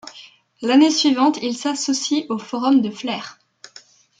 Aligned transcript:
L'année 0.63 0.89
suivante, 0.89 1.37
il 1.43 1.55
s'associe 1.55 2.25
au 2.29 2.39
Forum 2.39 2.81
de 2.81 2.89
Flers. 2.89 3.37